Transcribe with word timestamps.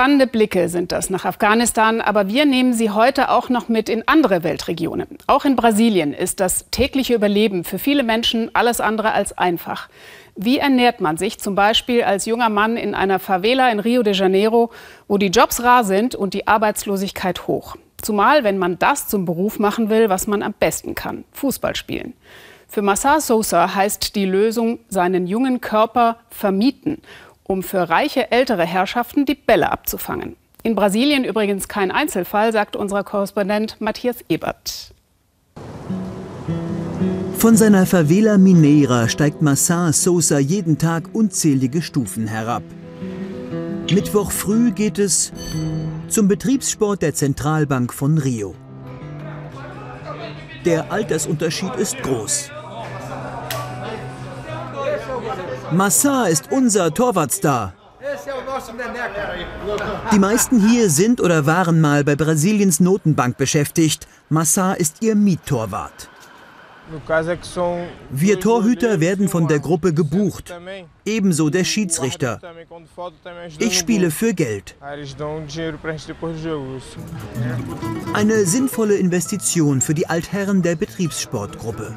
Spannende 0.00 0.26
Blicke 0.26 0.70
sind 0.70 0.92
das 0.92 1.10
nach 1.10 1.26
Afghanistan, 1.26 2.00
aber 2.00 2.26
wir 2.26 2.46
nehmen 2.46 2.72
sie 2.72 2.88
heute 2.88 3.28
auch 3.28 3.50
noch 3.50 3.68
mit 3.68 3.90
in 3.90 4.08
andere 4.08 4.42
Weltregionen. 4.42 5.18
Auch 5.26 5.44
in 5.44 5.56
Brasilien 5.56 6.14
ist 6.14 6.40
das 6.40 6.64
tägliche 6.70 7.12
Überleben 7.12 7.64
für 7.64 7.78
viele 7.78 8.02
Menschen 8.02 8.50
alles 8.54 8.80
andere 8.80 9.12
als 9.12 9.36
einfach. 9.36 9.90
Wie 10.36 10.56
ernährt 10.56 11.02
man 11.02 11.18
sich 11.18 11.38
zum 11.38 11.54
Beispiel 11.54 12.02
als 12.02 12.24
junger 12.24 12.48
Mann 12.48 12.78
in 12.78 12.94
einer 12.94 13.18
Favela 13.18 13.70
in 13.70 13.78
Rio 13.78 14.02
de 14.02 14.14
Janeiro, 14.14 14.70
wo 15.06 15.18
die 15.18 15.26
Jobs 15.26 15.62
rar 15.62 15.84
sind 15.84 16.14
und 16.14 16.32
die 16.32 16.48
Arbeitslosigkeit 16.48 17.46
hoch? 17.46 17.76
Zumal, 18.00 18.42
wenn 18.42 18.56
man 18.56 18.78
das 18.78 19.06
zum 19.06 19.26
Beruf 19.26 19.58
machen 19.58 19.90
will, 19.90 20.08
was 20.08 20.26
man 20.26 20.42
am 20.42 20.54
besten 20.58 20.94
kann, 20.94 21.24
Fußball 21.32 21.76
spielen. 21.76 22.14
Für 22.68 22.80
Massar 22.80 23.20
Sosa 23.20 23.74
heißt 23.74 24.14
die 24.14 24.24
Lösung, 24.24 24.78
seinen 24.88 25.26
jungen 25.26 25.60
Körper 25.60 26.16
vermieten 26.30 27.02
um 27.50 27.64
für 27.64 27.90
reiche 27.90 28.30
ältere 28.30 28.64
Herrschaften 28.64 29.24
die 29.24 29.34
Bälle 29.34 29.72
abzufangen. 29.72 30.36
In 30.62 30.76
Brasilien 30.76 31.24
übrigens 31.24 31.66
kein 31.66 31.90
Einzelfall, 31.90 32.52
sagt 32.52 32.76
unser 32.76 33.02
Korrespondent 33.02 33.80
Matthias 33.80 34.18
Ebert. 34.28 34.94
Von 37.36 37.56
seiner 37.56 37.86
Favela 37.86 38.38
Mineira 38.38 39.08
steigt 39.08 39.42
Massin 39.42 39.92
Sosa 39.92 40.38
jeden 40.38 40.78
Tag 40.78 41.08
unzählige 41.12 41.82
Stufen 41.82 42.28
herab. 42.28 42.62
Mittwoch 43.90 44.30
früh 44.30 44.70
geht 44.70 45.00
es 45.00 45.32
zum 46.08 46.28
Betriebssport 46.28 47.02
der 47.02 47.14
Zentralbank 47.14 47.92
von 47.92 48.18
Rio. 48.18 48.54
Der 50.64 50.92
Altersunterschied 50.92 51.74
ist 51.76 52.00
groß. 52.02 52.50
Massa 55.72 56.26
ist 56.26 56.50
unser 56.50 56.92
Torwartstar. 56.92 57.74
Die 60.12 60.18
meisten 60.18 60.68
hier 60.68 60.90
sind 60.90 61.20
oder 61.20 61.46
waren 61.46 61.80
mal 61.80 62.02
bei 62.02 62.16
Brasiliens 62.16 62.80
Notenbank 62.80 63.36
beschäftigt. 63.36 64.08
Massa 64.28 64.72
ist 64.72 65.02
ihr 65.02 65.14
Miettorwart. 65.14 66.08
Wir 68.10 68.40
Torhüter 68.40 68.98
werden 68.98 69.28
von 69.28 69.46
der 69.46 69.60
Gruppe 69.60 69.94
gebucht, 69.94 70.52
ebenso 71.04 71.48
der 71.50 71.62
Schiedsrichter. 71.62 72.40
Ich 73.58 73.78
spiele 73.78 74.10
für 74.10 74.34
Geld. 74.34 74.74
Eine 78.12 78.44
sinnvolle 78.44 78.96
Investition 78.96 79.80
für 79.80 79.94
die 79.94 80.08
Altherren 80.08 80.62
der 80.62 80.74
Betriebssportgruppe. 80.74 81.94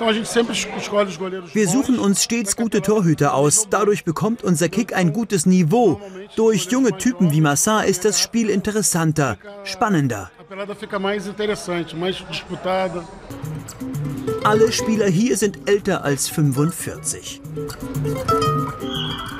Wir 0.00 1.68
suchen 1.68 1.98
uns 1.98 2.22
stets 2.22 2.56
gute 2.56 2.82
Torhüter 2.82 3.34
aus. 3.34 3.68
Dadurch 3.70 4.04
bekommt 4.04 4.44
unser 4.44 4.68
Kick 4.68 4.94
ein 4.94 5.12
gutes 5.12 5.46
Niveau. 5.46 6.00
Durch 6.36 6.70
junge 6.70 6.96
Typen 6.96 7.32
wie 7.32 7.40
Massar 7.40 7.86
ist 7.86 8.04
das 8.04 8.20
Spiel 8.20 8.50
interessanter, 8.50 9.38
spannender. 9.64 10.30
Alle 14.44 14.72
Spieler 14.72 15.06
hier 15.06 15.36
sind 15.36 15.68
älter 15.68 16.04
als 16.04 16.28
45. 16.28 17.40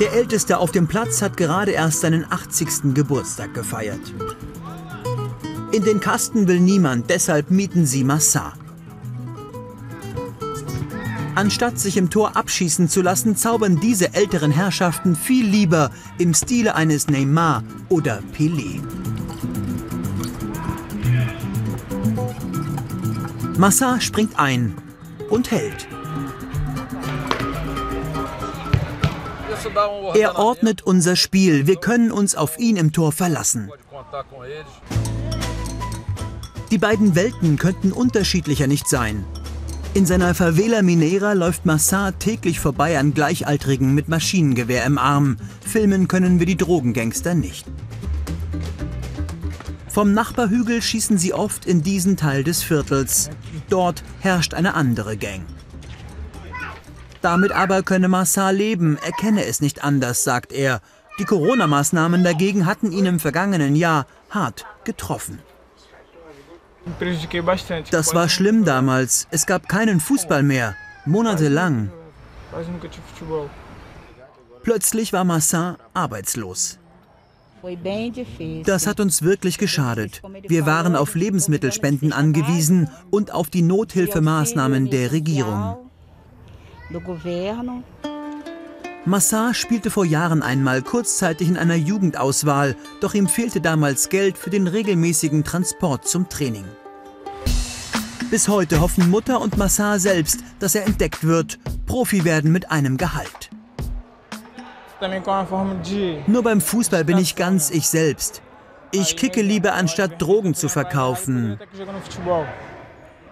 Der 0.01 0.13
Älteste 0.13 0.59
auf 0.59 0.71
dem 0.71 0.87
Platz 0.87 1.23
hat 1.23 1.37
gerade 1.37 1.73
erst 1.73 2.01
seinen 2.01 2.25
80. 2.31 2.95
Geburtstag 2.95 3.55
gefeiert. 3.55 4.01
In 5.73 5.85
den 5.85 6.01
Kasten 6.01 6.49
will 6.49 6.61
niemand, 6.61 7.11
deshalb 7.11 7.51
mieten 7.51 7.85
sie 7.85 8.05
Massar. 8.05 8.55
Anstatt 11.39 11.79
sich 11.79 11.97
im 11.97 12.11
Tor 12.11 12.37
abschießen 12.37 12.89
zu 12.89 13.01
lassen, 13.01 13.37
zaubern 13.37 13.79
diese 13.79 14.13
älteren 14.13 14.51
Herrschaften 14.51 15.15
viel 15.15 15.47
lieber 15.47 15.93
im 16.19 16.35
Stile 16.35 16.75
eines 16.75 17.07
Neymar 17.07 17.63
oder 17.89 18.25
Pelé. 18.37 18.81
Massa 23.57 24.01
springt 24.01 24.37
ein 24.37 24.75
und 25.31 25.53
hält. 25.53 25.87
Er 30.15 30.41
ordnet 30.41 30.83
unser 30.83 31.15
Spiel. 31.15 31.69
Wir 31.69 31.77
können 31.77 32.11
uns 32.11 32.35
auf 32.35 32.59
ihn 32.59 32.77
im 32.77 32.93
Tor 32.93 33.13
verlassen. 33.13 33.71
Die 36.73 36.79
beiden 36.79 37.15
Welten 37.15 37.59
könnten 37.59 37.93
unterschiedlicher 37.93 38.67
nicht 38.67 38.89
sein. 38.89 39.25
In 39.99 40.07
seiner 40.07 40.33
Favela 40.33 40.83
Mineira 40.83 41.33
läuft 41.33 41.67
Massar 41.67 42.17
täglich 42.21 42.61
vorbei 42.61 43.01
an 43.01 43.15
Gleichaltrigen 43.15 43.97
mit 43.97 44.07
Maschinengewehr 44.09 44.85
im 44.85 44.97
Arm. 44.97 45.39
Filmen 45.61 46.07
können 46.07 46.39
wir 46.39 46.47
die 46.47 46.57
Drogengangster 46.57 47.35
nicht. 47.35 47.67
Vom 49.89 50.13
Nachbarhügel 50.13 50.83
schießen 50.83 51.19
sie 51.19 51.35
oft 51.35 51.67
in 51.67 51.83
diesen 51.83 52.17
Teil 52.17 52.45
des 52.45 52.63
Viertels. 52.63 53.29
Dort 53.71 54.05
herrscht 54.21 54.55
eine 54.55 54.75
andere 54.75 55.17
Gang. 55.17 55.45
Damit 57.21 57.51
aber 57.51 57.83
könne 57.83 58.07
Massar 58.07 58.53
leben, 58.53 58.99
er 59.05 59.11
kenne 59.11 59.47
es 59.47 59.61
nicht 59.61 59.83
anders, 59.83 60.23
sagt 60.23 60.53
er. 60.53 60.81
Die 61.19 61.25
Corona-Maßnahmen 61.25 62.23
dagegen 62.23 62.67
hatten 62.67 62.93
ihn 62.93 63.07
im 63.07 63.19
vergangenen 63.19 63.75
Jahr 63.75 64.07
hart 64.31 64.65
getroffen. 64.85 65.41
Das 67.91 68.15
war 68.15 68.29
schlimm 68.29 68.65
damals. 68.65 69.27
Es 69.31 69.47
gab 69.47 69.69
keinen 69.69 70.01
Fußball 70.01 70.43
mehr. 70.43 70.75
Monatelang. 71.07 71.91
Plötzlich 74.63 75.13
war 75.13 75.25
Massin 75.25 75.77
arbeitslos. 75.95 76.79
Das 78.65 78.87
hat 78.87 79.01
uns 79.01 79.23
wirklich 79.23 79.59
geschadet. 79.59 80.23
Wir 80.47 80.67
waren 80.67 80.95
auf 80.95 81.15
Lebensmittelspenden 81.15 82.13
angewiesen 82.13 82.89
und 83.11 83.33
auf 83.33 83.51
die 83.51 83.63
Nothilfemaßnahmen 83.63 84.91
der 84.91 85.13
Regierung. 85.13 85.77
Massar 89.09 89.55
spielte 89.55 89.91
vor 89.91 90.05
Jahren 90.05 90.43
einmal 90.43 90.83
kurzzeitig 90.83 91.49
in 91.49 91.57
einer 91.57 91.77
Jugendauswahl, 91.77 92.77
doch 93.01 93.15
ihm 93.15 93.27
fehlte 93.27 93.63
damals 93.63 94.11
Geld 94.11 94.37
für 94.37 94.51
den 94.51 94.67
regelmäßigen 94.67 95.45
Transport 95.45 96.07
zum 96.07 96.29
Training. 96.29 96.67
Bis 98.31 98.49
heute 98.49 98.83
hoffen 98.83 99.09
Mutter 99.09 99.41
und 99.41 99.57
Massar 99.57 99.99
selbst, 99.99 100.41
dass 100.59 100.75
er 100.75 100.85
entdeckt 100.87 101.25
wird, 101.25 101.59
Profi 101.87 102.25
werden 102.25 102.53
mit 102.53 102.71
einem 102.71 102.99
Gehalt. 102.99 103.49
Nur 106.27 106.43
beim 106.43 106.61
Fußball 106.61 107.05
bin 107.05 107.17
ich 107.17 107.35
ganz 107.35 107.71
ich 107.71 107.89
selbst. 107.89 108.43
Ich 108.91 109.17
kicke 109.17 109.41
lieber 109.41 109.73
anstatt 109.73 110.21
Drogen 110.21 110.53
zu 110.55 110.69
verkaufen. 110.69 111.59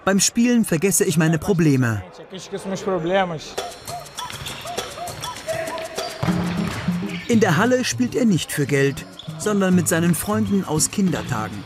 Beim 0.06 0.20
Spielen 0.20 0.64
vergesse 0.64 1.04
ich 1.04 1.18
meine 1.18 1.38
Probleme. 1.38 2.02
In 7.28 7.40
der 7.40 7.56
Halle 7.56 7.84
spielt 7.84 8.14
er 8.14 8.24
nicht 8.24 8.52
für 8.52 8.66
Geld, 8.66 9.04
sondern 9.38 9.74
mit 9.74 9.88
seinen 9.88 10.14
Freunden 10.14 10.64
aus 10.64 10.92
Kindertagen. 10.92 11.56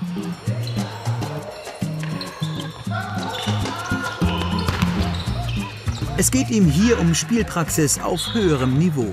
Es 6.17 6.31
geht 6.31 6.51
ihm 6.51 6.67
hier 6.67 6.99
um 6.99 7.15
Spielpraxis 7.15 8.01
auf 8.01 8.33
höherem 8.33 8.79
Niveau. 8.79 9.13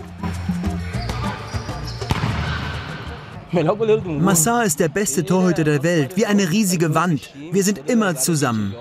Massar 4.19 4.63
ist 4.63 4.79
der 4.79 4.89
beste 4.89 5.25
Torhüter 5.25 5.63
der 5.65 5.83
Welt, 5.83 6.15
wie 6.15 6.25
eine 6.25 6.49
riesige 6.49 6.95
Wand. 6.95 7.33
Wir 7.51 7.63
sind 7.63 7.89
immer 7.89 8.15
zusammen. 8.15 8.73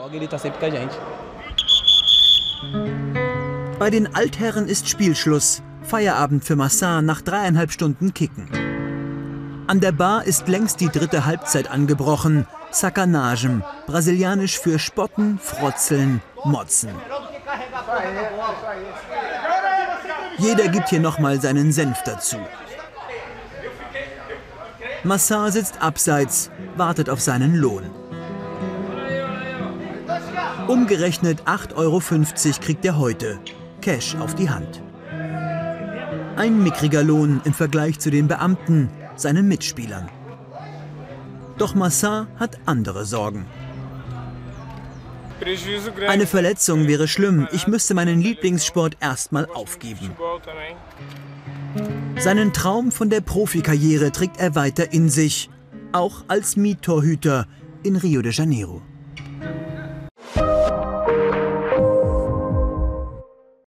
Bei 3.78 3.90
den 3.90 4.14
Altherren 4.14 4.68
ist 4.68 4.88
Spielschluss. 4.88 5.62
Feierabend 5.86 6.44
für 6.44 6.56
Massar 6.56 7.00
nach 7.00 7.20
dreieinhalb 7.20 7.70
Stunden 7.70 8.12
Kicken. 8.12 8.48
An 9.68 9.80
der 9.80 9.92
Bar 9.92 10.24
ist 10.24 10.48
längst 10.48 10.80
die 10.80 10.88
dritte 10.88 11.26
Halbzeit 11.26 11.70
angebrochen. 11.70 12.46
Sacanagem, 12.72 13.62
brasilianisch 13.86 14.58
für 14.58 14.80
Spotten, 14.80 15.38
Frotzeln, 15.38 16.20
Motzen. 16.44 16.90
Jeder 20.38 20.68
gibt 20.68 20.88
hier 20.88 21.00
nochmal 21.00 21.40
seinen 21.40 21.70
Senf 21.70 22.02
dazu. 22.02 22.36
Massar 25.04 25.52
sitzt 25.52 25.80
abseits, 25.80 26.50
wartet 26.76 27.08
auf 27.08 27.20
seinen 27.20 27.54
Lohn. 27.54 27.84
Umgerechnet 30.66 31.42
8,50 31.44 31.76
Euro 31.76 32.00
kriegt 32.60 32.84
er 32.84 32.98
heute. 32.98 33.38
Cash 33.80 34.16
auf 34.16 34.34
die 34.34 34.50
Hand. 34.50 34.82
Ein 36.36 36.62
mickriger 36.62 37.02
Lohn 37.02 37.40
im 37.44 37.54
Vergleich 37.54 37.98
zu 37.98 38.10
den 38.10 38.28
Beamten, 38.28 38.90
seinen 39.16 39.48
Mitspielern. 39.48 40.08
Doch 41.56 41.74
Massin 41.74 42.26
hat 42.38 42.58
andere 42.66 43.06
Sorgen. 43.06 43.46
Eine 46.06 46.26
Verletzung 46.26 46.86
wäre 46.86 47.08
schlimm. 47.08 47.48
Ich 47.52 47.66
müsste 47.66 47.94
meinen 47.94 48.20
Lieblingssport 48.20 48.98
erstmal 49.00 49.46
aufgeben. 49.46 50.10
Seinen 52.18 52.52
Traum 52.52 52.92
von 52.92 53.08
der 53.08 53.22
Profikarriere 53.22 54.12
trägt 54.12 54.38
er 54.38 54.54
weiter 54.54 54.92
in 54.92 55.08
sich, 55.08 55.50
auch 55.92 56.24
als 56.28 56.56
Miettorhüter 56.56 57.46
in 57.82 57.96
Rio 57.96 58.20
de 58.20 58.32
Janeiro. 58.32 58.82